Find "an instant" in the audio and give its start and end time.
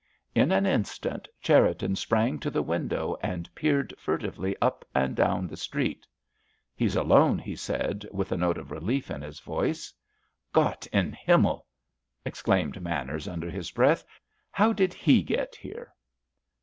0.51-1.27